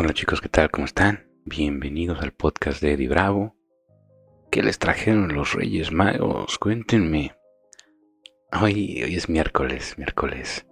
Hola 0.00 0.14
chicos, 0.14 0.40
¿qué 0.40 0.48
tal? 0.48 0.70
¿Cómo 0.70 0.84
están? 0.84 1.26
Bienvenidos 1.44 2.22
al 2.22 2.30
podcast 2.30 2.80
de 2.80 2.92
Eddie 2.92 3.08
Bravo. 3.08 3.56
¿Qué 4.48 4.62
les 4.62 4.78
trajeron 4.78 5.34
los 5.34 5.54
Reyes 5.54 5.90
Magos? 5.90 6.56
Cuéntenme. 6.60 7.34
Hoy, 8.52 9.02
hoy 9.02 9.16
es 9.16 9.28
miércoles, 9.28 9.98
miércoles 9.98 10.68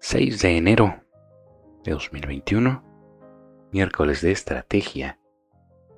6 0.00 0.42
de 0.42 0.56
enero 0.56 1.00
de 1.84 1.92
2021, 1.92 2.82
miércoles 3.70 4.20
de 4.20 4.32
estrategia. 4.32 5.20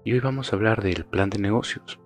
Y 0.05 0.13
hoy 0.13 0.21
vamos 0.21 0.53
a 0.53 0.57
hablar 0.57 0.83
del 0.83 1.07
plan 1.07 1.31
de 1.31 1.39
negocios. 1.39 1.99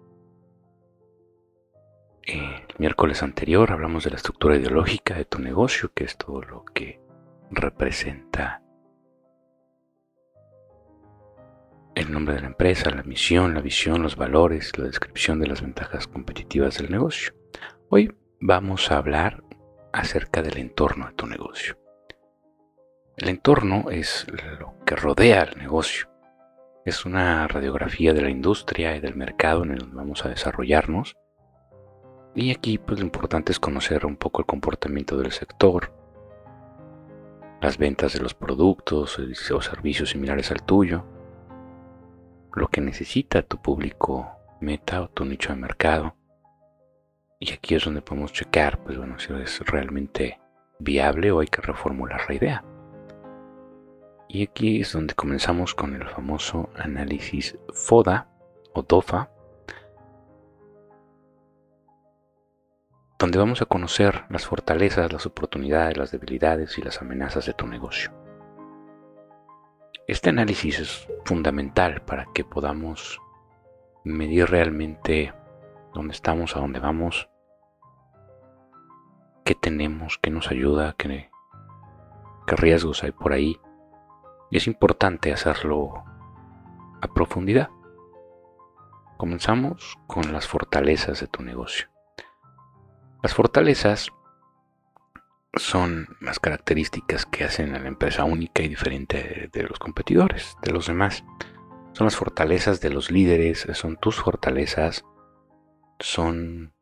El 2.22 2.62
miércoles 2.78 3.24
anterior 3.24 3.72
hablamos 3.72 4.04
de 4.04 4.10
la 4.10 4.16
estructura 4.16 4.54
ideológica 4.54 5.16
de 5.16 5.24
tu 5.24 5.40
negocio, 5.40 5.90
que 5.92 6.04
es 6.04 6.16
todo 6.16 6.40
lo 6.40 6.64
que 6.66 7.00
representa 7.50 8.63
el 11.94 12.10
nombre 12.10 12.34
de 12.34 12.40
la 12.40 12.48
empresa, 12.48 12.90
la 12.90 13.02
misión, 13.02 13.54
la 13.54 13.60
visión, 13.60 14.02
los 14.02 14.16
valores, 14.16 14.76
la 14.78 14.84
descripción 14.84 15.38
de 15.38 15.46
las 15.46 15.62
ventajas 15.62 16.08
competitivas 16.08 16.78
del 16.78 16.90
negocio. 16.90 17.34
Hoy 17.88 18.12
vamos 18.40 18.90
a 18.90 18.98
hablar 18.98 19.44
acerca 19.92 20.42
del 20.42 20.58
entorno 20.58 21.06
de 21.06 21.12
tu 21.12 21.26
negocio. 21.26 21.78
El 23.16 23.28
entorno 23.28 23.90
es 23.90 24.26
lo 24.58 24.74
que 24.84 24.96
rodea 24.96 25.42
al 25.42 25.56
negocio. 25.56 26.08
Es 26.84 27.06
una 27.06 27.46
radiografía 27.46 28.12
de 28.12 28.22
la 28.22 28.30
industria 28.30 28.96
y 28.96 29.00
del 29.00 29.14
mercado 29.14 29.62
en 29.62 29.70
el 29.70 29.86
que 29.86 29.94
vamos 29.94 30.24
a 30.24 30.28
desarrollarnos. 30.28 31.16
Y 32.34 32.50
aquí 32.50 32.78
pues 32.78 32.98
lo 32.98 33.04
importante 33.04 33.52
es 33.52 33.60
conocer 33.60 34.04
un 34.04 34.16
poco 34.16 34.40
el 34.40 34.46
comportamiento 34.46 35.16
del 35.16 35.30
sector, 35.30 35.94
las 37.62 37.78
ventas 37.78 38.14
de 38.14 38.20
los 38.20 38.34
productos 38.34 39.16
o 39.52 39.62
servicios 39.62 40.10
similares 40.10 40.50
al 40.50 40.64
tuyo, 40.64 41.06
lo 42.54 42.68
que 42.68 42.80
necesita 42.80 43.42
tu 43.42 43.60
público 43.60 44.30
meta 44.60 45.02
o 45.02 45.08
tu 45.08 45.24
nicho 45.24 45.52
de 45.52 45.60
mercado. 45.60 46.16
Y 47.40 47.52
aquí 47.52 47.74
es 47.74 47.84
donde 47.84 48.02
podemos 48.02 48.32
checar, 48.32 48.82
pues 48.82 48.96
bueno, 48.96 49.18
si 49.18 49.32
es 49.34 49.60
realmente 49.60 50.40
viable 50.78 51.32
o 51.32 51.40
hay 51.40 51.48
que 51.48 51.60
reformular 51.60 52.22
la 52.28 52.34
idea. 52.34 52.64
Y 54.28 54.42
aquí 54.42 54.80
es 54.80 54.92
donde 54.92 55.14
comenzamos 55.14 55.74
con 55.74 55.94
el 55.94 56.08
famoso 56.08 56.70
análisis 56.76 57.56
FODA 57.72 58.28
o 58.72 58.82
DOFA, 58.82 59.30
donde 63.18 63.38
vamos 63.38 63.62
a 63.62 63.66
conocer 63.66 64.24
las 64.28 64.46
fortalezas, 64.46 65.12
las 65.12 65.26
oportunidades, 65.26 65.96
las 65.96 66.10
debilidades 66.10 66.78
y 66.78 66.82
las 66.82 67.00
amenazas 67.00 67.46
de 67.46 67.54
tu 67.54 67.66
negocio. 67.66 68.23
Este 70.06 70.28
análisis 70.28 70.80
es 70.80 71.08
fundamental 71.24 72.02
para 72.02 72.26
que 72.34 72.44
podamos 72.44 73.22
medir 74.04 74.50
realmente 74.50 75.32
dónde 75.94 76.12
estamos, 76.12 76.54
a 76.54 76.60
dónde 76.60 76.78
vamos, 76.78 77.30
qué 79.46 79.54
tenemos, 79.54 80.18
qué 80.18 80.30
nos 80.30 80.50
ayuda, 80.50 80.94
qué, 80.98 81.30
riesgos 82.46 83.02
hay 83.02 83.12
por 83.12 83.32
ahí. 83.32 83.58
Y 84.50 84.58
es 84.58 84.66
importante 84.66 85.32
hacerlo 85.32 86.04
a 87.00 87.08
profundidad. 87.14 87.70
Comenzamos 89.16 89.96
con 90.06 90.34
las 90.34 90.46
fortalezas 90.46 91.20
de 91.20 91.28
tu 91.28 91.42
negocio. 91.42 91.88
Las 93.22 93.32
fortalezas 93.32 94.10
son 95.56 96.16
las 96.20 96.40
características 96.40 97.26
que 97.26 97.44
hacen 97.44 97.74
a 97.74 97.78
la 97.78 97.88
empresa 97.88 98.24
única 98.24 98.62
y 98.62 98.68
diferente 98.68 99.50
de 99.52 99.62
los 99.62 99.78
competidores, 99.78 100.56
de 100.62 100.72
los 100.72 100.86
demás. 100.86 101.24
Son 101.92 102.06
las 102.06 102.16
fortalezas 102.16 102.80
de 102.80 102.90
los 102.90 103.10
líderes, 103.10 103.66
son 103.74 103.96
tus 103.96 104.16
fortalezas, 104.16 105.04
son 106.00 106.74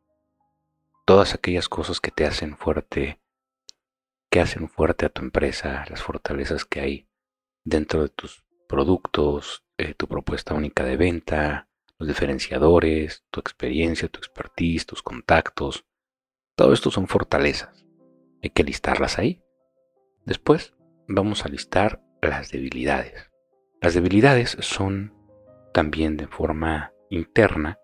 todas 1.05 1.33
aquellas 1.33 1.69
cosas 1.69 1.99
que 1.99 2.11
te 2.11 2.25
hacen 2.25 2.57
fuerte, 2.57 3.21
que 4.29 4.39
hacen 4.39 4.69
fuerte 4.69 5.05
a 5.05 5.09
tu 5.09 5.21
empresa, 5.21 5.85
las 5.89 6.01
fortalezas 6.01 6.65
que 6.65 6.79
hay 6.79 7.09
dentro 7.63 8.01
de 8.01 8.09
tus 8.09 8.43
productos, 8.67 9.63
eh, 9.77 9.93
tu 9.93 10.07
propuesta 10.07 10.55
única 10.55 10.83
de 10.83 10.97
venta, 10.97 11.69
los 11.99 12.07
diferenciadores, 12.07 13.23
tu 13.29 13.39
experiencia, 13.39 14.09
tu 14.09 14.17
expertise, 14.17 14.85
tus 14.85 15.03
contactos. 15.03 15.85
Todo 16.55 16.73
esto 16.73 16.89
son 16.89 17.07
fortalezas. 17.07 17.82
Hay 18.43 18.49
que 18.49 18.63
listarlas 18.63 19.17
ahí. 19.17 19.41
Después 20.25 20.73
vamos 21.07 21.45
a 21.45 21.49
listar 21.49 22.03
las 22.21 22.51
debilidades. 22.51 23.31
Las 23.81 23.93
debilidades 23.93 24.57
son 24.59 25.13
también 25.73 26.17
de 26.17 26.27
forma 26.27 26.93
interna 27.09 27.79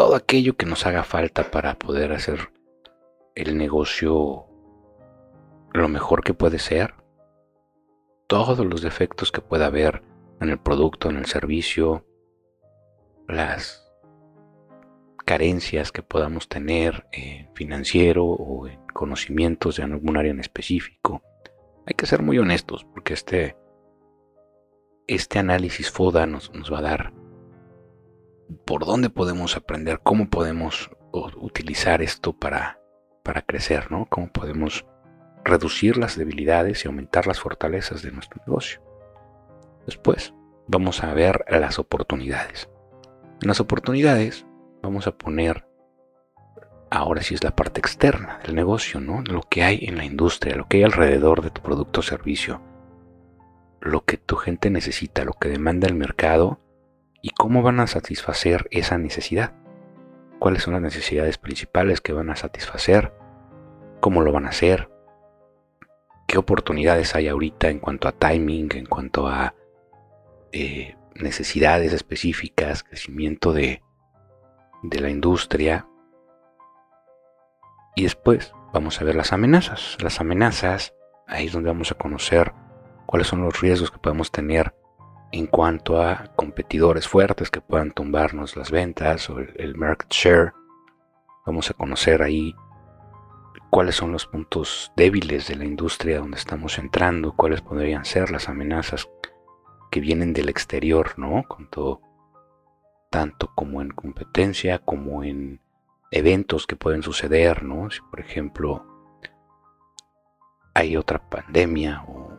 todo 0.00 0.16
aquello 0.16 0.56
que 0.56 0.64
nos 0.64 0.86
haga 0.86 1.04
falta 1.04 1.50
para 1.50 1.78
poder 1.78 2.12
hacer 2.12 2.54
el 3.34 3.58
negocio 3.58 4.46
lo 5.74 5.88
mejor 5.88 6.24
que 6.24 6.32
puede 6.32 6.58
ser. 6.58 6.94
Todos 8.26 8.64
los 8.64 8.80
defectos 8.80 9.30
que 9.30 9.42
pueda 9.42 9.66
haber 9.66 10.02
en 10.40 10.48
el 10.48 10.58
producto, 10.58 11.10
en 11.10 11.16
el 11.18 11.26
servicio, 11.26 12.06
las 13.28 13.89
carencias 15.30 15.92
que 15.92 16.02
podamos 16.02 16.48
tener 16.48 17.06
en 17.12 17.54
financiero 17.54 18.24
o 18.26 18.66
en 18.66 18.80
conocimientos 18.92 19.76
de 19.76 19.84
algún 19.84 20.16
área 20.16 20.32
en 20.32 20.40
específico. 20.40 21.22
Hay 21.86 21.94
que 21.94 22.06
ser 22.06 22.20
muy 22.20 22.36
honestos 22.40 22.84
porque 22.92 23.14
este, 23.14 23.56
este 25.06 25.38
análisis 25.38 25.88
FODA 25.88 26.26
nos, 26.26 26.52
nos 26.52 26.72
va 26.72 26.80
a 26.80 26.82
dar 26.82 27.12
por 28.66 28.84
dónde 28.84 29.08
podemos 29.08 29.56
aprender, 29.56 30.00
cómo 30.02 30.28
podemos 30.28 30.90
utilizar 31.12 32.02
esto 32.02 32.32
para, 32.32 32.80
para 33.22 33.42
crecer, 33.42 33.92
¿no? 33.92 34.06
Cómo 34.06 34.32
podemos 34.32 34.84
reducir 35.44 35.96
las 35.96 36.16
debilidades 36.16 36.84
y 36.84 36.88
aumentar 36.88 37.28
las 37.28 37.38
fortalezas 37.38 38.02
de 38.02 38.10
nuestro 38.10 38.42
negocio. 38.44 38.82
Después 39.86 40.34
vamos 40.66 41.04
a 41.04 41.14
ver 41.14 41.44
las 41.48 41.78
oportunidades. 41.78 42.68
En 43.40 43.46
las 43.46 43.60
oportunidades 43.60 44.44
vamos 44.82 45.06
a 45.06 45.12
poner, 45.12 45.66
ahora 46.90 47.22
sí 47.22 47.34
es 47.34 47.44
la 47.44 47.54
parte 47.54 47.80
externa 47.80 48.40
del 48.44 48.54
negocio, 48.54 49.00
¿no? 49.00 49.22
Lo 49.22 49.42
que 49.42 49.62
hay 49.62 49.80
en 49.82 49.96
la 49.96 50.04
industria, 50.04 50.56
lo 50.56 50.66
que 50.66 50.78
hay 50.78 50.84
alrededor 50.84 51.42
de 51.42 51.50
tu 51.50 51.62
producto 51.62 52.00
o 52.00 52.02
servicio, 52.02 52.60
lo 53.80 54.04
que 54.04 54.16
tu 54.16 54.36
gente 54.36 54.70
necesita, 54.70 55.24
lo 55.24 55.32
que 55.32 55.48
demanda 55.48 55.86
el 55.86 55.94
mercado 55.94 56.60
y 57.22 57.30
cómo 57.30 57.62
van 57.62 57.80
a 57.80 57.86
satisfacer 57.86 58.68
esa 58.70 58.98
necesidad. 58.98 59.54
¿Cuáles 60.38 60.62
son 60.62 60.72
las 60.72 60.82
necesidades 60.82 61.38
principales 61.38 62.00
que 62.00 62.12
van 62.12 62.30
a 62.30 62.36
satisfacer? 62.36 63.12
¿Cómo 64.00 64.22
lo 64.22 64.32
van 64.32 64.46
a 64.46 64.50
hacer? 64.50 64.90
¿Qué 66.26 66.38
oportunidades 66.38 67.14
hay 67.14 67.28
ahorita 67.28 67.68
en 67.68 67.78
cuanto 67.78 68.08
a 68.08 68.12
timing, 68.12 68.70
en 68.74 68.86
cuanto 68.86 69.28
a 69.28 69.54
eh, 70.52 70.96
necesidades 71.14 71.92
específicas, 71.92 72.82
crecimiento 72.82 73.52
de, 73.52 73.82
de 74.82 75.00
la 75.00 75.10
industria. 75.10 75.86
Y 77.96 78.04
después 78.04 78.52
vamos 78.72 79.00
a 79.00 79.04
ver 79.04 79.14
las 79.14 79.32
amenazas. 79.32 79.96
Las 80.00 80.20
amenazas, 80.20 80.94
ahí 81.26 81.46
es 81.46 81.52
donde 81.52 81.70
vamos 81.70 81.90
a 81.90 81.96
conocer 81.96 82.52
cuáles 83.06 83.28
son 83.28 83.42
los 83.42 83.60
riesgos 83.60 83.90
que 83.90 83.98
podemos 83.98 84.30
tener 84.30 84.74
en 85.32 85.46
cuanto 85.46 86.02
a 86.02 86.32
competidores 86.36 87.06
fuertes 87.06 87.50
que 87.50 87.60
puedan 87.60 87.92
tumbarnos 87.92 88.56
las 88.56 88.70
ventas 88.70 89.30
o 89.30 89.38
el, 89.38 89.76
market 89.76 90.10
share. 90.10 90.52
Vamos 91.46 91.70
a 91.70 91.74
conocer 91.74 92.22
ahí 92.22 92.54
cuáles 93.70 93.96
son 93.96 94.12
los 94.12 94.26
puntos 94.26 94.92
débiles 94.96 95.48
de 95.48 95.56
la 95.56 95.64
industria 95.64 96.18
donde 96.18 96.36
estamos 96.36 96.78
entrando, 96.78 97.32
cuáles 97.36 97.60
podrían 97.60 98.04
ser 98.04 98.30
las 98.30 98.48
amenazas 98.48 99.08
que 99.90 100.00
vienen 100.00 100.32
del 100.32 100.48
exterior, 100.48 101.14
¿no? 101.16 101.44
Con 101.48 101.68
todo 101.68 102.00
tanto 103.10 103.52
como 103.54 103.82
en 103.82 103.90
competencia 103.90 104.78
como 104.78 105.24
en 105.24 105.60
eventos 106.10 106.66
que 106.66 106.76
pueden 106.76 107.02
suceder, 107.02 107.64
¿no? 107.64 107.90
Si 107.90 108.00
por 108.10 108.20
ejemplo 108.20 108.86
hay 110.74 110.96
otra 110.96 111.28
pandemia 111.28 112.04
o 112.06 112.38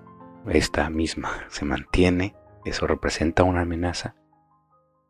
esta 0.49 0.89
misma 0.89 1.45
se 1.49 1.65
mantiene, 1.65 2.35
eso 2.65 2.87
representa 2.87 3.43
una 3.43 3.61
amenaza. 3.61 4.15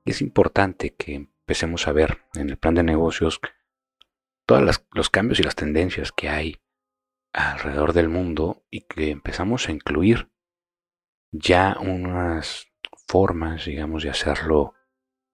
Es 0.04 0.22
importante 0.22 0.96
que 0.96 1.16
empecemos 1.16 1.88
a 1.88 1.92
ver 1.92 2.26
en 2.34 2.50
el 2.50 2.58
plan 2.58 2.74
de 2.74 2.84
negocios 2.84 3.40
todos 4.48 4.84
los 4.92 5.10
cambios 5.10 5.40
y 5.40 5.44
las 5.44 5.56
tendencias 5.56 6.12
que 6.12 6.28
hay 6.28 6.60
alrededor 7.34 7.94
del 7.94 8.10
mundo 8.10 8.66
y 8.70 8.82
que 8.82 9.12
empezamos 9.12 9.70
a 9.70 9.72
incluir 9.72 10.32
ya 11.32 11.78
unas 11.80 12.68
formas, 13.08 13.66
digamos, 13.66 14.04
de 14.04 14.10
hacerlo 14.10 14.74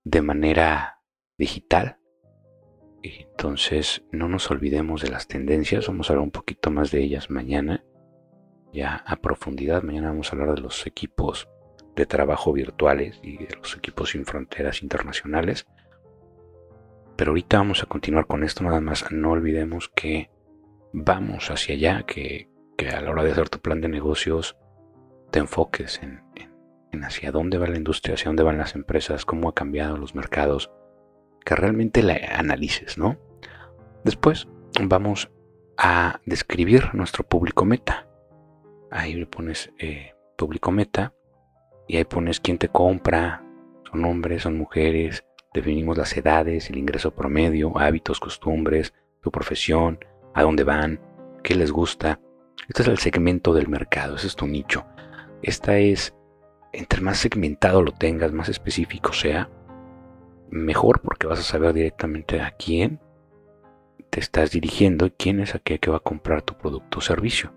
de 0.09 0.21
manera 0.21 1.01
digital. 1.37 1.99
Entonces 3.03 4.05
no 4.11 4.29
nos 4.29 4.49
olvidemos 4.49 5.01
de 5.01 5.09
las 5.09 5.27
tendencias, 5.27 5.87
vamos 5.87 6.09
a 6.09 6.13
hablar 6.13 6.23
un 6.23 6.31
poquito 6.31 6.71
más 6.71 6.91
de 6.91 7.01
ellas 7.01 7.29
mañana. 7.29 7.83
ya 8.73 8.95
a 9.05 9.15
profundidad. 9.17 9.83
Mañana 9.83 10.09
vamos 10.09 10.31
a 10.31 10.35
hablar 10.35 10.55
de 10.55 10.61
los 10.61 10.85
equipos 10.87 11.49
de 11.95 12.05
trabajo 12.05 12.53
virtuales 12.53 13.19
y 13.23 13.37
de 13.37 13.55
los 13.55 13.75
equipos 13.75 14.11
sin 14.11 14.25
fronteras 14.25 14.81
internacionales. 14.81 15.67
Pero 17.15 17.31
ahorita 17.31 17.57
vamos 17.57 17.81
a 17.83 17.87
continuar 17.87 18.27
con 18.27 18.43
esto, 18.43 18.63
nada 18.63 18.79
más 18.79 19.11
no 19.11 19.31
olvidemos 19.31 19.89
que 19.89 20.29
vamos 20.93 21.49
hacia 21.49 21.75
allá, 21.75 22.03
que, 22.03 22.49
a 22.93 23.01
la 23.01 23.09
hora 23.09 23.23
de 23.23 23.31
hacer 23.31 23.49
tu 23.49 23.59
plan 23.59 23.81
de 23.81 23.87
negocios 23.87 24.55
te 25.31 25.39
enfoques 25.39 26.01
en, 26.03 26.21
en 26.35 26.56
hacia 27.03 27.31
dónde 27.31 27.57
va 27.57 27.67
la 27.67 27.77
industria, 27.77 28.15
hacia 28.15 28.29
dónde 28.29 28.43
van 28.43 28.57
las 28.57 28.75
empresas, 28.75 29.25
cómo 29.25 29.49
ha 29.49 29.55
cambiado 29.55 29.97
los 29.97 30.15
mercados, 30.15 30.71
que 31.45 31.55
realmente 31.55 32.03
la 32.03 32.17
analices, 32.35 32.97
¿no? 32.97 33.17
Después 34.03 34.47
vamos 34.81 35.31
a 35.77 36.21
describir 36.25 36.93
nuestro 36.93 37.23
público 37.23 37.65
meta. 37.65 38.07
Ahí 38.91 39.13
le 39.13 39.25
pones 39.25 39.71
eh, 39.77 40.13
público 40.37 40.71
meta 40.71 41.13
y 41.87 41.97
ahí 41.97 42.05
pones 42.05 42.39
quién 42.39 42.57
te 42.57 42.69
compra, 42.69 43.43
son 43.89 44.05
hombres, 44.05 44.43
son 44.43 44.57
mujeres, 44.57 45.25
definimos 45.53 45.97
las 45.97 46.15
edades, 46.15 46.69
el 46.69 46.77
ingreso 46.77 47.13
promedio, 47.13 47.77
hábitos, 47.77 48.19
costumbres, 48.19 48.93
su 49.23 49.31
profesión, 49.31 49.99
a 50.33 50.43
dónde 50.43 50.63
van, 50.63 50.99
qué 51.43 51.55
les 51.55 51.71
gusta. 51.71 52.19
Este 52.67 52.81
es 52.81 52.87
el 52.87 52.97
segmento 52.97 53.53
del 53.53 53.67
mercado, 53.67 54.15
ese 54.15 54.27
es 54.27 54.35
tu 54.35 54.47
nicho. 54.47 54.85
Esta 55.41 55.77
es, 55.77 56.15
entre 56.77 57.01
más 57.01 57.17
segmentado 57.17 57.81
lo 57.81 57.91
tengas, 57.91 58.31
más 58.31 58.49
específico 58.49 59.11
sea, 59.11 59.49
mejor 60.51 61.01
porque 61.01 61.25
vas 61.25 61.39
a 61.39 61.43
saber 61.43 61.73
directamente 61.73 62.39
a 62.39 62.51
quién 62.51 62.99
te 64.11 64.19
estás 64.19 64.51
dirigiendo 64.51 65.07
y 65.07 65.11
quién 65.11 65.39
es 65.39 65.55
aquel 65.55 65.79
que 65.79 65.89
va 65.89 65.97
a 65.97 66.01
comprar 66.01 66.43
tu 66.43 66.53
producto 66.53 66.99
o 66.99 67.01
servicio. 67.01 67.51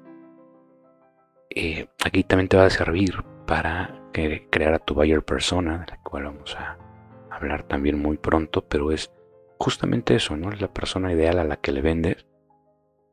Eh, 1.51 1.89
aquí 2.03 2.25
también 2.25 2.49
te 2.49 2.57
va 2.57 2.65
a 2.65 2.71
servir 2.71 3.23
para 3.47 4.01
crear 4.13 4.73
a 4.73 4.79
tu 4.79 4.95
buyer 4.95 5.23
persona, 5.23 5.79
de 5.79 5.87
la 5.87 6.01
cual 6.03 6.25
vamos 6.25 6.57
a 6.57 6.79
hablar 7.31 7.65
también 7.65 8.01
muy 8.01 8.17
pronto, 8.17 8.65
pero 8.67 8.91
es 8.91 9.13
justamente 9.59 10.15
eso, 10.15 10.35
¿no? 10.35 10.51
Es 10.51 10.63
la 10.63 10.73
persona 10.73 11.13
ideal 11.13 11.39
a 11.39 11.45
la 11.45 11.57
que 11.57 11.73
le 11.73 11.83
vendes 11.83 12.27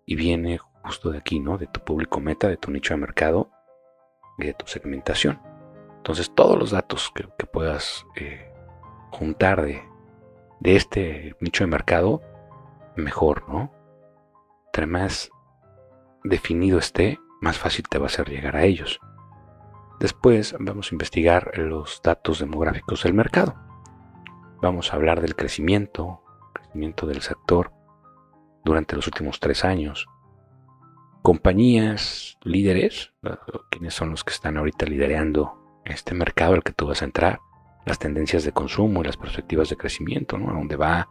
y 0.06 0.16
viene 0.16 0.58
justo 0.58 1.12
de 1.12 1.18
aquí, 1.18 1.42
¿no? 1.42 1.58
De 1.58 1.68
tu 1.68 1.82
público 1.82 2.22
meta, 2.22 2.48
de 2.48 2.56
tu 2.56 2.72
nicho 2.72 2.94
de 2.94 3.02
mercado 3.02 3.50
y 4.38 4.46
de 4.46 4.54
tu 4.54 4.68
segmentación. 4.68 5.57
Entonces 6.08 6.34
todos 6.34 6.58
los 6.58 6.72
datos 6.72 7.12
que, 7.14 7.46
puedas 7.48 8.06
eh, 8.16 8.50
juntar 9.12 9.62
de, 9.62 9.84
de 10.62 10.78
este 10.78 11.36
nicho 11.42 11.66
de 11.66 11.70
mercado 11.70 12.22
mejor, 12.96 13.44
¿no? 13.50 13.74
Entre 14.68 14.86
más 14.88 15.30
definido 16.24 16.80
esté, 16.80 17.20
más 17.42 17.58
fácil 17.58 17.84
te 17.90 17.98
va 17.98 18.06
a 18.06 18.10
ser 18.10 18.30
llegar 18.30 18.56
a 18.56 18.64
ellos. 18.64 19.02
Después 20.00 20.56
vamos 20.58 20.90
a 20.90 20.96
investigar 20.96 21.52
los 21.58 22.00
datos 22.02 22.40
demográficos 22.40 23.04
del 23.04 23.14
mercado. 23.14 23.56
Vamos 24.62 24.94
a 24.94 24.96
hablar 24.96 25.20
del 25.20 25.36
crecimiento, 25.36 26.24
crecimiento 26.54 27.06
del 27.06 27.22
sector 27.22 27.74
durante 28.64 28.96
los 28.96 29.08
últimos 29.08 29.42
tres 29.42 29.66
años. 29.66 30.08
Compañías 31.22 32.38
líderes, 32.44 33.14
quienes 33.70 33.94
son 33.94 34.12
los 34.12 34.24
que 34.24 34.32
están 34.32 34.56
ahorita 34.56 34.86
liderando 34.86 35.67
este 35.88 36.14
mercado 36.14 36.54
al 36.54 36.64
que 36.64 36.74
tú 36.74 36.88
vas 36.88 37.02
a 37.02 37.06
entrar, 37.06 37.40
las 37.86 38.00
tendencias 38.00 38.44
de 38.44 38.52
consumo 38.52 39.02
y 39.02 39.06
las 39.06 39.18
perspectivas 39.18 39.70
de 39.70 39.78
crecimiento, 39.78 40.38
¿no? 40.38 40.50
A 40.50 40.54
dónde 40.54 40.76
va, 40.76 41.10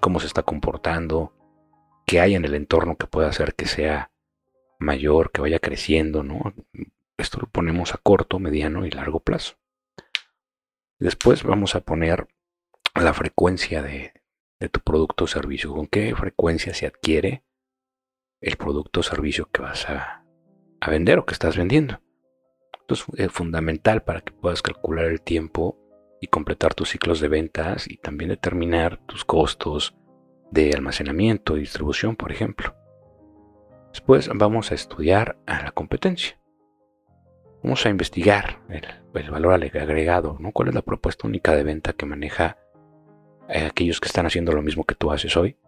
cómo 0.00 0.20
se 0.20 0.26
está 0.26 0.42
comportando, 0.42 1.34
qué 2.06 2.20
hay 2.20 2.34
en 2.34 2.44
el 2.44 2.54
entorno 2.54 2.96
que 2.96 3.06
pueda 3.06 3.28
hacer 3.28 3.54
que 3.54 3.66
sea 3.66 4.10
mayor, 4.78 5.32
que 5.32 5.40
vaya 5.40 5.58
creciendo, 5.58 6.22
¿no? 6.22 6.54
Esto 7.16 7.40
lo 7.40 7.48
ponemos 7.48 7.94
a 7.94 7.98
corto, 7.98 8.38
mediano 8.38 8.86
y 8.86 8.90
largo 8.90 9.20
plazo. 9.20 9.56
Después 10.98 11.42
vamos 11.42 11.74
a 11.74 11.80
poner 11.80 12.28
la 12.94 13.14
frecuencia 13.14 13.82
de, 13.82 14.12
tu 14.72 14.80
producto 14.80 15.24
o 15.24 15.28
servicio. 15.28 15.72
¿Con 15.72 15.86
qué 15.86 16.14
frecuencia 16.14 16.74
se 16.74 16.86
adquiere 16.86 17.44
el 18.40 18.56
producto 18.56 19.00
o 19.00 19.02
servicio 19.02 19.48
que 19.50 19.62
vas 19.62 19.88
a, 19.88 20.24
a 20.80 20.90
vender 20.90 21.18
o 21.18 21.26
que 21.26 21.34
estás 21.34 21.56
vendiendo? 21.56 22.00
Esto 22.90 23.12
es 23.18 23.30
fundamental 23.30 24.02
para 24.02 24.22
que 24.22 24.32
puedas 24.32 24.62
calcular 24.62 25.04
el 25.04 25.20
tiempo 25.20 25.76
y 26.22 26.28
completar 26.28 26.72
tus 26.72 26.88
ciclos 26.88 27.20
de 27.20 27.28
ventas 27.28 27.86
y 27.86 27.98
también 27.98 28.30
determinar 28.30 28.96
tus 29.04 29.26
costos 29.26 29.94
de 30.50 30.72
almacenamiento 30.72 31.56
y 31.56 31.60
distribución, 31.60 32.16
por 32.16 32.32
ejemplo. 32.32 32.74
Después 33.92 34.30
vamos 34.34 34.72
a 34.72 34.74
estudiar 34.74 35.38
a 35.46 35.64
la 35.64 35.70
competencia. 35.72 36.40
Vamos 37.62 37.84
a 37.84 37.90
investigar 37.90 38.62
el, 38.70 39.30
valor 39.30 39.52
agregado, 39.52 40.38
¿no? 40.40 40.52
¿Cuál 40.52 40.68
es 40.68 40.74
la 40.74 40.82
propuesta 40.82 41.28
única 41.28 41.54
de 41.54 41.64
venta 41.64 41.92
que 41.92 42.06
maneja 42.06 42.56
eh, 43.50 43.66
aquellos 43.66 44.00
que 44.00 44.06
están 44.06 44.24
haciendo 44.24 44.52
lo 44.52 44.62
mismo 44.62 44.84
que 44.84 44.94
tú 44.94 45.10
haces 45.10 45.36
hoy? 45.36 45.58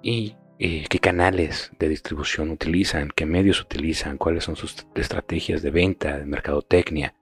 Y 0.00 0.36
eh, 0.66 0.86
qué 0.88 0.98
canales 0.98 1.70
de 1.78 1.90
distribución 1.90 2.50
utilizan, 2.50 3.10
qué 3.14 3.26
medios 3.26 3.60
utilizan, 3.60 4.16
cuáles 4.16 4.44
son 4.44 4.56
sus 4.56 4.86
estrategias 4.94 5.60
de 5.60 5.70
venta, 5.70 6.18
de 6.18 6.24
mercadotecnia, 6.24 7.14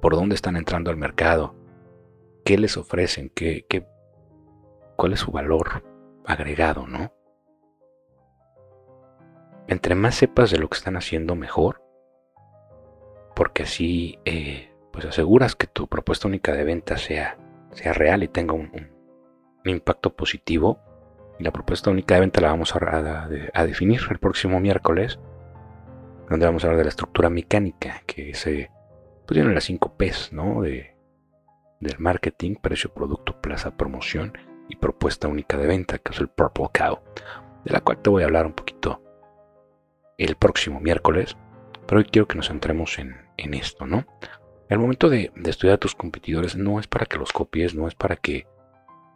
por 0.00 0.16
dónde 0.16 0.34
están 0.34 0.56
entrando 0.56 0.90
al 0.90 0.96
mercado, 0.96 1.54
qué 2.44 2.58
les 2.58 2.76
ofrecen, 2.76 3.30
qué, 3.36 3.64
cuál 4.96 5.12
es 5.12 5.20
su 5.20 5.30
valor 5.30 5.84
agregado, 6.26 6.88
¿no? 6.88 7.14
Entre 9.68 9.94
más 9.94 10.16
sepas 10.16 10.50
de 10.50 10.58
lo 10.58 10.68
que 10.68 10.78
están 10.78 10.96
haciendo, 10.96 11.36
mejor, 11.36 11.84
porque 13.36 13.62
así 13.62 14.18
eh, 14.24 14.74
pues 14.92 15.04
aseguras 15.04 15.54
que 15.54 15.68
tu 15.68 15.86
propuesta 15.86 16.26
única 16.26 16.52
de 16.52 16.64
venta 16.64 16.96
sea, 16.96 17.38
sea 17.70 17.92
real 17.92 18.24
y 18.24 18.28
tenga 18.28 18.54
un, 18.54 18.90
impacto 19.64 20.16
positivo. 20.16 20.80
La 21.42 21.50
propuesta 21.50 21.90
única 21.90 22.14
de 22.14 22.20
venta 22.20 22.40
la 22.40 22.50
vamos 22.50 22.72
a, 22.74 23.28
definir 23.64 24.00
el 24.08 24.18
próximo 24.18 24.60
miércoles, 24.60 25.18
donde 26.30 26.46
vamos 26.46 26.62
a 26.62 26.68
hablar 26.68 26.78
de 26.78 26.84
la 26.84 26.90
estructura 26.90 27.30
mecánica, 27.30 28.02
que 28.06 28.32
se 28.34 28.70
pues 29.26 29.34
tiene 29.34 29.52
las 29.52 29.64
5 29.64 29.96
P's, 29.96 30.32
¿no? 30.32 30.62
De, 30.62 30.96
del 31.80 31.98
marketing, 31.98 32.54
precio, 32.54 32.94
producto, 32.94 33.40
plaza, 33.40 33.76
promoción 33.76 34.38
y 34.68 34.76
propuesta 34.76 35.26
única 35.26 35.56
de 35.56 35.66
venta, 35.66 35.98
que 35.98 36.12
es 36.12 36.20
el 36.20 36.28
Purple 36.28 36.68
Cow, 36.72 37.00
de 37.64 37.72
la 37.72 37.80
cual 37.80 37.98
te 37.98 38.10
voy 38.10 38.22
a 38.22 38.26
hablar 38.26 38.46
un 38.46 38.52
poquito 38.52 39.02
el 40.16 40.36
próximo 40.36 40.78
miércoles, 40.78 41.36
pero 41.88 41.98
hoy 41.98 42.04
quiero 42.04 42.28
que 42.28 42.36
nos 42.36 42.48
centremos 42.48 43.00
en, 43.00 43.16
esto, 43.36 43.86
¿no? 43.86 44.06
El 44.68 44.78
momento 44.78 45.08
de, 45.08 45.32
estudiar 45.44 45.74
a 45.74 45.80
tus 45.80 45.96
competidores 45.96 46.54
no 46.54 46.78
es 46.78 46.86
para 46.86 47.06
que 47.06 47.18
los 47.18 47.32
copies, 47.32 47.74
no 47.74 47.88
es 47.88 47.96
para 47.96 48.14
que 48.14 48.46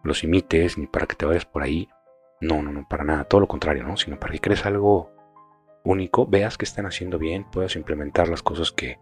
los 0.03 0.25
imites, 0.25 0.77
ni 0.77 0.89
para 0.89 1.07
que 1.07 1.15
te 1.15 1.25
vayas 1.25 1.45
por 1.45 1.63
ahí, 1.63 1.89
no, 2.41 2.63
no, 2.63 2.73
no, 2.73 2.87
para 2.89 3.05
nada, 3.05 3.25
todo 3.25 3.41
lo 3.41 3.49
contrario, 3.49 3.85
¿no? 3.85 3.97
Sino 3.97 4.19
para 4.19 4.33
que 4.33 4.41
crees 4.41 4.67
algo 4.67 5.11
único, 5.85 6.27
veas 6.27 6.59
que 6.59 6.65
están 6.65 6.87
haciendo 6.87 7.19
bien, 7.19 7.45
puedas 7.51 7.77
implementar 7.77 8.29
las 8.29 8.43
cosas 8.43 8.73
que, 8.73 8.99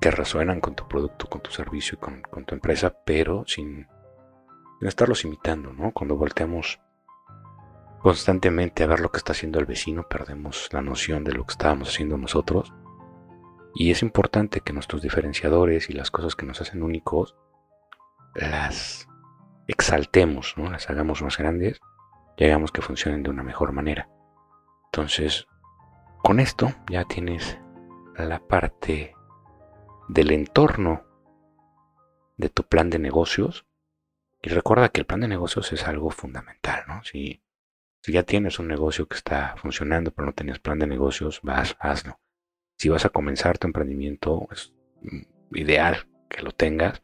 que 0.00 0.10
resuenan 0.10 0.60
con 0.60 0.74
tu 0.74 0.86
producto, 0.88 1.26
con 1.28 1.42
tu 1.42 1.50
servicio, 1.50 1.98
con, 1.98 2.22
con 2.22 2.44
tu 2.44 2.54
empresa, 2.54 2.94
pero 3.04 3.44
sin, 3.46 3.86
sin, 4.78 4.88
estarlos 4.88 5.24
imitando, 5.24 5.72
¿no? 5.72 5.92
Cuando 5.92 6.16
volteamos 6.16 6.80
constantemente 8.00 8.84
a 8.84 8.86
ver 8.86 9.00
lo 9.00 9.10
que 9.10 9.18
está 9.18 9.32
haciendo 9.32 9.58
el 9.58 9.66
vecino, 9.66 10.08
perdemos 10.08 10.68
la 10.72 10.82
noción 10.82 11.24
de 11.24 11.32
lo 11.32 11.44
que 11.44 11.52
estábamos 11.52 11.88
haciendo 11.88 12.16
nosotros. 12.16 12.72
Y 13.74 13.90
es 13.90 14.02
importante 14.02 14.60
que 14.60 14.72
nuestros 14.72 15.02
diferenciadores 15.02 15.90
y 15.90 15.94
las 15.94 16.10
cosas 16.10 16.36
que 16.36 16.46
nos 16.46 16.60
hacen 16.60 16.82
únicos 16.82 17.34
las 18.34 19.08
exaltemos, 19.66 20.54
¿no? 20.56 20.70
las 20.70 20.88
hagamos 20.90 21.22
más 21.22 21.38
grandes 21.38 21.80
y 22.36 22.44
hagamos 22.44 22.72
que 22.72 22.82
funcionen 22.82 23.22
de 23.22 23.30
una 23.30 23.42
mejor 23.42 23.72
manera. 23.72 24.08
Entonces, 24.86 25.46
con 26.22 26.40
esto 26.40 26.72
ya 26.90 27.04
tienes 27.04 27.58
la 28.16 28.38
parte 28.38 29.14
del 30.08 30.30
entorno 30.30 31.04
de 32.36 32.48
tu 32.48 32.64
plan 32.64 32.90
de 32.90 32.98
negocios. 32.98 33.66
Y 34.42 34.50
recuerda 34.50 34.90
que 34.90 35.00
el 35.00 35.06
plan 35.06 35.20
de 35.20 35.28
negocios 35.28 35.72
es 35.72 35.86
algo 35.86 36.10
fundamental, 36.10 36.84
¿no? 36.86 37.02
Si, 37.04 37.42
si 38.02 38.12
ya 38.12 38.24
tienes 38.24 38.58
un 38.58 38.68
negocio 38.68 39.06
que 39.06 39.16
está 39.16 39.54
funcionando, 39.56 40.10
pero 40.10 40.26
no 40.26 40.32
tenías 40.34 40.58
plan 40.58 40.78
de 40.78 40.86
negocios, 40.86 41.40
vas, 41.42 41.76
hazlo. 41.80 42.20
Si 42.76 42.88
vas 42.88 43.06
a 43.06 43.10
comenzar 43.10 43.58
tu 43.58 43.66
emprendimiento, 43.66 44.48
es 44.50 44.74
ideal 45.52 46.06
que 46.28 46.42
lo 46.42 46.52
tengas, 46.52 47.02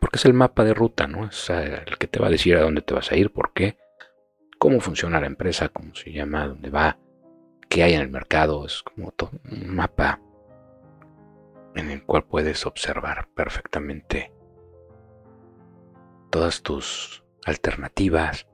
porque 0.00 0.16
es 0.16 0.24
el 0.24 0.34
mapa 0.34 0.64
de 0.64 0.74
ruta, 0.74 1.06
¿no? 1.06 1.26
Es 1.26 1.50
el 1.50 1.98
que 1.98 2.08
te 2.08 2.18
va 2.18 2.26
a 2.26 2.30
decir 2.30 2.56
a 2.56 2.62
dónde 2.62 2.82
te 2.82 2.94
vas 2.94 3.12
a 3.12 3.16
ir, 3.16 3.32
por 3.32 3.52
qué, 3.52 3.76
cómo 4.58 4.80
funciona 4.80 5.20
la 5.20 5.26
empresa, 5.26 5.68
cómo 5.68 5.94
se 5.94 6.12
llama, 6.12 6.46
dónde 6.46 6.70
va, 6.70 6.98
qué 7.68 7.82
hay 7.82 7.94
en 7.94 8.00
el 8.00 8.10
mercado, 8.10 8.64
es 8.66 8.82
como 8.82 9.10
todo 9.12 9.30
un 9.50 9.74
mapa 9.74 10.20
en 11.74 11.90
el 11.90 12.04
cual 12.04 12.24
puedes 12.24 12.66
observar 12.66 13.28
perfectamente 13.34 14.32
todas 16.30 16.62
tus 16.62 17.24
alternativas, 17.44 18.46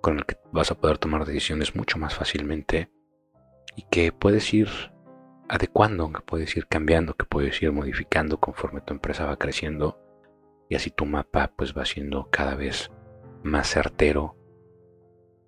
con 0.00 0.18
el 0.18 0.26
que 0.26 0.36
vas 0.52 0.70
a 0.70 0.76
poder 0.76 0.98
tomar 0.98 1.24
decisiones 1.24 1.74
mucho 1.74 1.98
más 1.98 2.14
fácilmente 2.14 2.90
y 3.74 3.82
que 3.82 4.12
puedes 4.12 4.52
ir 4.54 4.68
adecuando, 5.48 6.12
que 6.12 6.20
puedes 6.20 6.56
ir 6.56 6.66
cambiando, 6.66 7.14
que 7.14 7.24
puedes 7.24 7.60
ir 7.62 7.72
modificando 7.72 8.38
conforme 8.38 8.80
tu 8.80 8.94
empresa 8.94 9.26
va 9.26 9.36
creciendo 9.36 10.00
y 10.68 10.74
así 10.74 10.90
tu 10.90 11.06
mapa 11.06 11.52
pues 11.56 11.76
va 11.76 11.84
siendo 11.84 12.28
cada 12.30 12.54
vez 12.54 12.90
más 13.42 13.68
certero, 13.68 14.36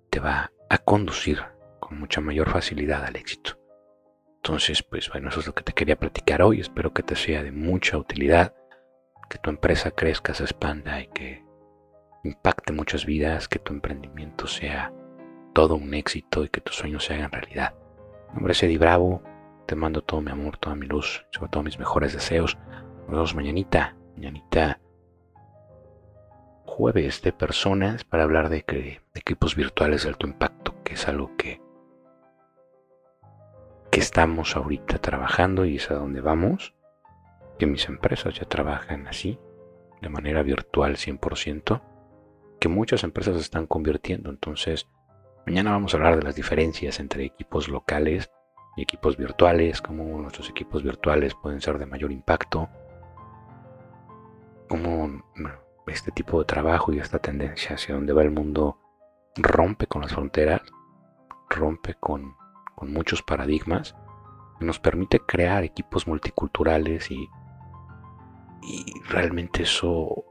te 0.09 0.19
va 0.19 0.51
a 0.69 0.77
conducir 0.77 1.41
con 1.79 1.99
mucha 1.99 2.21
mayor 2.21 2.49
facilidad 2.49 3.03
al 3.03 3.15
éxito. 3.15 3.57
Entonces, 4.37 4.83
pues 4.83 5.09
bueno, 5.09 5.29
eso 5.29 5.41
es 5.41 5.47
lo 5.47 5.53
que 5.53 5.63
te 5.63 5.73
quería 5.73 5.99
platicar 5.99 6.41
hoy. 6.41 6.61
Espero 6.61 6.93
que 6.93 7.03
te 7.03 7.15
sea 7.15 7.43
de 7.43 7.51
mucha 7.51 7.97
utilidad, 7.97 8.55
que 9.29 9.37
tu 9.37 9.49
empresa 9.49 9.91
crezca, 9.91 10.33
se 10.33 10.43
expanda 10.43 11.01
y 11.01 11.07
que 11.07 11.43
impacte 12.23 12.73
muchas 12.73 13.05
vidas, 13.05 13.47
que 13.47 13.59
tu 13.59 13.73
emprendimiento 13.73 14.47
sea 14.47 14.93
todo 15.53 15.75
un 15.75 15.93
éxito 15.93 16.43
y 16.43 16.49
que 16.49 16.61
tus 16.61 16.75
sueños 16.75 17.05
se 17.05 17.13
hagan 17.13 17.31
realidad. 17.31 17.75
Mi 18.29 18.35
nombre 18.35 18.53
es 18.53 18.79
Bravo, 18.79 19.23
te 19.65 19.75
mando 19.75 20.01
todo 20.01 20.21
mi 20.21 20.31
amor, 20.31 20.57
toda 20.57 20.75
mi 20.75 20.85
luz, 20.85 21.25
sobre 21.31 21.49
todo 21.49 21.63
mis 21.63 21.79
mejores 21.79 22.13
deseos. 22.13 22.57
Nos 23.01 23.09
vemos 23.09 23.35
mañanita, 23.35 23.95
mañanita 24.15 24.79
jueves 26.69 27.21
de 27.23 27.33
personas 27.33 28.03
para 28.03 28.23
hablar 28.23 28.49
de, 28.49 29.01
equipos 29.15 29.55
virtuales 29.55 30.03
de 30.03 30.09
alto 30.09 30.27
impacto, 30.27 30.75
que 30.83 30.93
es 30.93 31.07
algo 31.07 31.35
que 31.35 31.61
que 33.91 33.99
estamos 33.99 34.55
ahorita 34.55 34.99
trabajando 34.99 35.65
y 35.65 35.77
es 35.77 35.89
a 35.89 35.95
donde 35.95 36.21
vamos, 36.21 36.75
que 37.57 37.65
mis 37.65 37.89
empresas 37.89 38.35
ya 38.35 38.45
trabajan 38.45 39.07
así, 39.07 39.39
de 39.99 40.09
manera 40.09 40.43
virtual 40.43 40.95
100%, 40.95 41.81
que 42.59 42.69
muchas 42.69 43.03
empresas 43.03 43.37
están 43.37 43.65
convirtiendo. 43.65 44.29
Entonces, 44.29 44.87
mañana 45.47 45.71
vamos 45.71 45.93
a 45.93 45.97
hablar 45.97 46.17
de 46.17 46.21
las 46.23 46.35
diferencias 46.35 46.99
entre 46.99 47.25
equipos 47.25 47.67
locales 47.67 48.29
y 48.77 48.83
equipos 48.83 49.17
virtuales, 49.17 49.81
cómo 49.81 50.03
nuestros 50.21 50.49
equipos 50.51 50.83
virtuales 50.83 51.33
pueden 51.33 51.59
ser 51.59 51.79
de 51.79 51.87
mayor 51.87 52.11
impacto, 52.11 52.69
cómo 54.67 55.23
este 55.89 56.11
tipo 56.11 56.39
de 56.39 56.45
trabajo 56.45 56.93
y 56.93 56.99
esta 56.99 57.19
tendencia 57.19 57.75
hacia 57.75 57.95
donde 57.95 58.13
va 58.13 58.23
el 58.23 58.31
mundo 58.31 58.77
rompe 59.35 59.87
con 59.87 60.01
las 60.01 60.13
fronteras, 60.13 60.61
rompe 61.49 61.95
con 61.95 62.35
muchos 62.81 63.21
paradigmas, 63.21 63.95
nos 64.59 64.79
permite 64.79 65.19
crear 65.19 65.63
equipos 65.63 66.07
multiculturales 66.07 67.11
y, 67.11 67.29
y 68.61 68.93
realmente 69.09 69.63
eso 69.63 70.25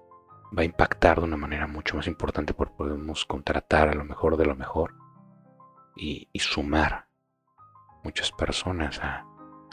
va 0.56 0.62
a 0.62 0.64
impactar 0.64 1.18
de 1.18 1.24
una 1.24 1.36
manera 1.36 1.66
mucho 1.66 1.96
más 1.96 2.06
importante 2.06 2.54
porque 2.54 2.74
podemos 2.76 3.24
contratar 3.24 3.88
a 3.88 3.94
lo 3.94 4.04
mejor 4.04 4.36
de 4.36 4.46
lo 4.46 4.54
mejor 4.54 4.94
y, 5.96 6.28
sumar 6.38 7.08
muchas 8.04 8.30
personas 8.32 9.00
a, 9.02 9.24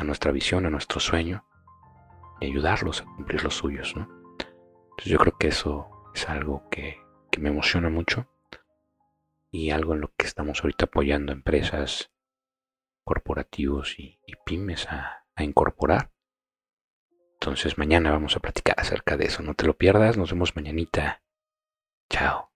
nuestra 0.03 0.31
visión, 0.31 0.65
a 0.65 0.69
nuestro 0.69 0.99
sueño 0.99 1.45
y 2.41 2.47
ayudarlos 2.47 3.01
a 3.01 3.05
cumplir 3.05 3.43
los 3.43 3.55
suyos. 3.55 3.95
¿no? 3.95 4.07
Entonces 4.95 5.11
yo 5.11 5.17
creo 5.17 5.37
que 5.37 5.49
eso 5.49 5.89
es 6.15 6.29
algo 6.29 6.69
que, 6.69 7.03
me 7.37 7.49
emociona 7.49 7.89
mucho 7.89 8.29
y 9.51 9.71
algo 9.71 9.93
en 9.93 9.99
lo 9.99 10.13
que 10.15 10.25
estamos 10.25 10.61
ahorita 10.63 10.85
apoyando 10.85 11.33
empresas 11.33 12.13
corporativos 13.03 13.99
y, 13.99 14.21
pymes 14.45 14.87
a, 14.87 15.25
a 15.35 15.43
incorporar. 15.43 16.11
Entonces 17.33 17.77
mañana 17.77 18.11
vamos 18.11 18.37
a 18.37 18.39
platicar 18.39 18.79
acerca 18.79 19.17
de 19.17 19.25
eso. 19.25 19.43
No 19.43 19.53
te 19.53 19.67
lo 19.67 19.77
pierdas. 19.77 20.15
Nos 20.17 20.31
vemos 20.31 20.55
mañanita. 20.55 21.21
Chao. 22.09 22.54